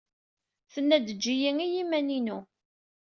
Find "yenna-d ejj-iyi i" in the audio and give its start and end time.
0.73-1.67